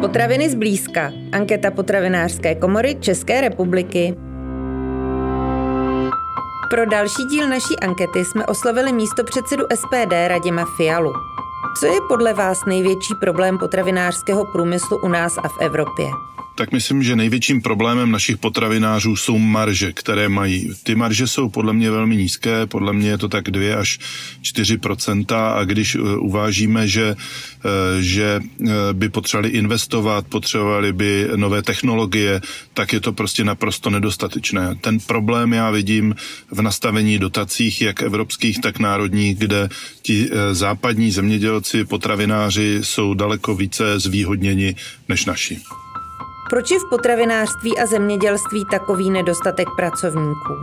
Potraviny 0.00 0.50
zblízka. 0.50 1.12
Anketa 1.32 1.70
potravinářské 1.70 2.54
komory 2.54 2.94
České 3.00 3.40
republiky. 3.40 4.14
Pro 6.70 6.86
další 6.86 7.24
díl 7.30 7.48
naší 7.48 7.78
ankety 7.82 8.24
jsme 8.24 8.46
oslovili 8.46 8.92
místo 8.92 9.24
předsedu 9.24 9.64
SPD 9.74 10.12
Radima 10.28 10.64
Fialu. 10.76 11.12
Co 11.80 11.86
je 11.86 12.00
podle 12.08 12.34
vás 12.34 12.64
největší 12.64 13.14
problém 13.14 13.58
potravinářského 13.58 14.44
průmyslu 14.44 14.98
u 14.98 15.08
nás 15.08 15.38
a 15.38 15.48
v 15.48 15.60
Evropě? 15.60 16.06
tak 16.60 16.72
myslím, 16.72 17.02
že 17.02 17.16
největším 17.16 17.62
problémem 17.62 18.10
našich 18.10 18.36
potravinářů 18.36 19.16
jsou 19.16 19.38
marže, 19.38 19.92
které 19.92 20.28
mají. 20.28 20.70
Ty 20.82 20.94
marže 20.94 21.26
jsou 21.26 21.48
podle 21.48 21.72
mě 21.72 21.90
velmi 21.90 22.16
nízké, 22.16 22.66
podle 22.66 22.92
mě 22.92 23.08
je 23.08 23.18
to 23.18 23.28
tak 23.28 23.50
2 23.50 23.80
až 23.80 23.98
4% 24.42 25.24
a 25.56 25.64
když 25.64 25.94
eh, 25.94 26.00
uvážíme, 26.00 26.88
že, 26.88 27.16
eh, 27.16 28.02
že 28.02 28.40
eh, 28.44 28.68
by 28.92 29.08
potřebovali 29.08 29.48
investovat, 29.48 30.26
potřebovali 30.28 30.92
by 30.92 31.28
nové 31.36 31.62
technologie, 31.62 32.40
tak 32.74 32.92
je 32.92 33.00
to 33.00 33.12
prostě 33.12 33.44
naprosto 33.44 33.90
nedostatečné. 33.90 34.76
Ten 34.80 35.00
problém 35.00 35.52
já 35.52 35.70
vidím 35.70 36.14
v 36.50 36.62
nastavení 36.62 37.18
dotacích, 37.18 37.82
jak 37.82 38.02
evropských, 38.02 38.60
tak 38.60 38.78
národních, 38.78 39.38
kde 39.38 39.68
ti 40.02 40.30
západní 40.52 41.10
zemědělci, 41.10 41.69
potravináři 41.88 42.80
jsou 42.82 43.14
daleko 43.14 43.54
více 43.54 44.00
zvýhodněni 44.00 44.76
než 45.08 45.26
naši. 45.26 45.58
Proč 46.50 46.70
je 46.70 46.78
v 46.78 46.88
potravinářství 46.90 47.78
a 47.78 47.86
zemědělství 47.86 48.64
takový 48.70 49.10
nedostatek 49.10 49.68
pracovníků? 49.76 50.54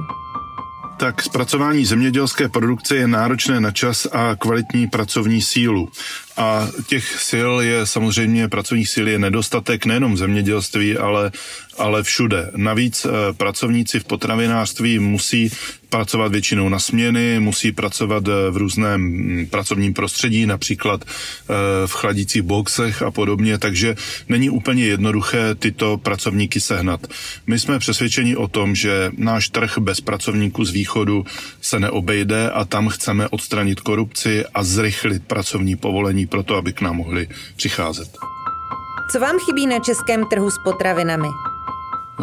Tak 0.98 1.22
zpracování 1.22 1.86
zemědělské 1.86 2.50
produkce 2.50 2.96
je 2.96 3.08
náročné 3.08 3.60
na 3.60 3.72
čas 3.72 4.08
a 4.12 4.36
kvalitní 4.36 4.88
pracovní 4.88 5.42
sílu. 5.42 5.90
A 6.38 6.68
těch 6.88 7.06
sil 7.30 7.52
je 7.62 7.86
samozřejmě, 7.86 8.48
pracovních 8.48 8.90
sil 8.94 9.06
je 9.08 9.20
nedostatek 9.20 9.86
nejenom 9.86 10.14
v 10.14 10.18
zemědělství, 10.18 10.98
ale, 10.98 11.32
ale 11.78 12.04
všude. 12.04 12.52
Navíc 12.56 13.06
eh, 13.06 13.34
pracovníci 13.34 14.00
v 14.00 14.04
potravinářství 14.04 15.00
musí 15.00 15.52
pracovat 15.90 16.32
většinou 16.32 16.70
na 16.70 16.80
směny, 16.80 17.40
musí 17.40 17.72
pracovat 17.72 18.28
eh, 18.28 18.52
v 18.52 18.58
různém 18.58 19.02
hm, 19.02 19.46
pracovním 19.46 19.94
prostředí, 19.94 20.46
například 20.46 21.04
eh, 21.04 21.54
v 21.88 21.92
chladících 21.92 22.42
boxech 22.42 23.02
a 23.02 23.12
podobně, 23.12 23.58
takže 23.58 23.96
není 24.30 24.50
úplně 24.50 24.86
jednoduché 24.86 25.56
tyto 25.56 25.98
pracovníky 25.98 26.62
sehnat. 26.62 27.08
My 27.48 27.60
jsme 27.60 27.80
přesvědčeni 27.80 28.36
o 28.36 28.48
tom, 28.48 28.76
že 28.76 29.12
náš 29.18 29.50
trh 29.50 29.78
bez 29.78 30.02
pracovníků 30.02 30.66
z 30.66 30.72
východu 30.72 31.26
se 31.62 31.80
neobejde 31.80 32.50
a 32.50 32.66
tam 32.66 32.90
chceme 32.90 33.28
odstranit 33.28 33.80
korupci 33.80 34.46
a 34.54 34.64
zrychlit 34.64 35.24
pracovní 35.28 35.76
povolení 35.76 36.27
pro 36.28 36.44
to, 36.44 36.56
aby 36.56 36.74
k 36.74 36.82
nám 36.82 36.96
mohli 36.96 37.28
přicházet. 37.56 38.18
Co 39.12 39.20
vám 39.20 39.40
chybí 39.40 39.68
na 39.68 39.80
českém 39.80 40.26
trhu 40.26 40.50
s 40.50 40.58
potravinami? 40.64 41.28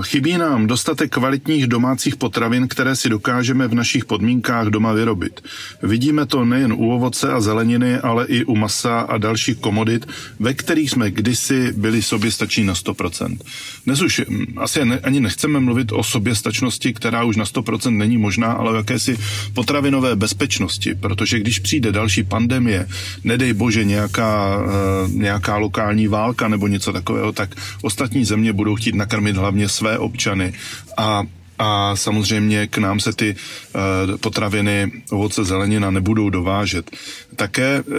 Chybí 0.03 0.39
nám 0.39 0.67
dostatek 0.67 1.13
kvalitních 1.13 1.67
domácích 1.67 2.17
potravin, 2.17 2.69
které 2.69 2.97
si 2.97 3.09
dokážeme 3.09 3.69
v 3.69 3.75
našich 3.75 4.05
podmínkách 4.05 4.67
doma 4.67 4.93
vyrobit. 4.93 5.41
Vidíme 5.83 6.27
to 6.27 6.45
nejen 6.45 6.73
u 6.73 6.91
ovoce 6.91 7.33
a 7.33 7.41
zeleniny, 7.41 7.99
ale 7.99 8.27
i 8.27 8.45
u 8.45 8.57
masa 8.57 9.01
a 9.01 9.19
dalších 9.19 9.59
komodit, 9.59 10.07
ve 10.39 10.55
kterých 10.55 10.91
jsme 10.91 11.11
kdysi 11.11 11.73
byli 11.73 12.03
soběstační 12.03 12.65
na 12.65 12.75
100%. 12.75 13.39
Dnes 13.87 14.03
už 14.03 14.23
hm, 14.29 14.45
asi 14.57 14.85
ne, 14.85 14.99
ani 14.99 15.21
nechceme 15.21 15.61
mluvit 15.61 15.93
o 15.93 16.03
soběstačnosti, 16.03 16.93
která 16.93 17.25
už 17.25 17.37
na 17.37 17.45
100% 17.45 17.97
není 17.97 18.19
možná, 18.19 18.53
ale 18.53 18.71
o 18.71 18.75
jakési 18.75 19.19
potravinové 19.55 20.17
bezpečnosti, 20.17 20.95
protože 20.95 21.39
když 21.39 21.59
přijde 21.59 21.93
další 21.93 22.23
pandemie, 22.23 22.89
nedej 23.25 23.53
bože 23.53 23.85
nějaká, 23.85 24.63
eh, 24.67 25.09
nějaká 25.09 25.57
lokální 25.57 26.09
válka 26.09 26.49
nebo 26.49 26.69
něco 26.69 26.93
takového, 26.93 27.33
tak 27.33 27.55
ostatní 27.83 28.25
země 28.25 28.53
budou 28.53 28.75
chtít 28.75 28.95
nakrmit 28.95 29.37
hlavně 29.37 29.69
své 29.69 29.84
své 29.85 29.99
občany 29.99 30.53
a 30.97 31.23
a 31.59 31.97
samozřejmě 31.97 32.67
k 32.67 32.79
nám 32.79 33.01
se 33.01 33.13
ty 33.13 33.31
uh, 33.31 34.17
potraviny, 34.19 34.91
ovoce, 35.11 35.45
zelenina 35.45 35.91
nebudou 35.91 36.31
dovážet. 36.31 36.91
Také 37.37 37.79
uh, 37.81 37.95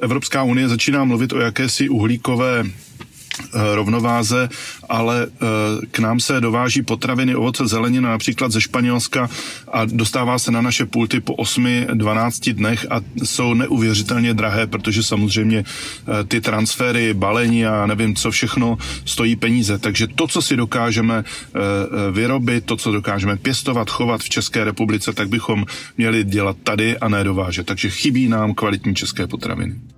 Evropská 0.00 0.42
unie 0.42 0.68
začíná 0.68 1.04
mluvit 1.04 1.32
o 1.32 1.40
jakési 1.40 1.88
uhlíkové 1.88 2.64
Eh, 2.64 2.85
rovnováze, 3.74 4.48
ale 4.88 5.26
eh, 5.26 5.86
k 5.90 5.98
nám 5.98 6.20
se 6.20 6.40
dováží 6.40 6.82
potraviny, 6.82 7.34
ovoce, 7.34 7.66
zelenina 7.66 8.10
například 8.10 8.52
ze 8.52 8.60
Španělska 8.60 9.30
a 9.72 9.84
dostává 9.84 10.38
se 10.38 10.50
na 10.50 10.60
naše 10.60 10.86
pulty 10.86 11.20
po 11.20 11.34
8-12 11.34 12.54
dnech 12.54 12.86
a 12.90 13.00
jsou 13.24 13.54
neuvěřitelně 13.54 14.34
drahé, 14.34 14.66
protože 14.66 15.02
samozřejmě 15.02 15.64
eh, 15.64 16.24
ty 16.24 16.40
transfery, 16.40 17.14
balení 17.14 17.66
a 17.66 17.86
nevím 17.86 18.14
co 18.14 18.30
všechno 18.30 18.78
stojí 19.04 19.36
peníze. 19.36 19.78
Takže 19.78 20.06
to, 20.06 20.26
co 20.26 20.42
si 20.42 20.56
dokážeme 20.56 21.24
vyrobit, 22.12 22.64
to, 22.64 22.76
co 22.76 22.92
dokážeme 22.92 23.36
pěstovat, 23.36 23.90
chovat 23.90 24.20
v 24.20 24.28
České 24.28 24.64
republice, 24.64 25.12
tak 25.12 25.28
bychom 25.28 25.64
měli 25.96 26.24
dělat 26.24 26.56
tady 26.62 26.98
a 26.98 27.08
ne 27.08 27.24
dovážet. 27.24 27.66
Takže 27.66 27.90
chybí 27.90 28.28
nám 28.28 28.54
kvalitní 28.54 28.94
české 28.94 29.26
potraviny. 29.26 29.95